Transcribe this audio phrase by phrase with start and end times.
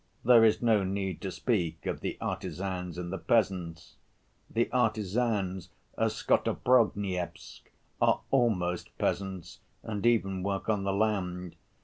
[0.25, 3.97] There is no need to speak of the artisans and the peasants.
[4.49, 7.61] The artisans of Skotoprigonyevsk
[8.01, 11.55] are almost peasants, and even work on the land.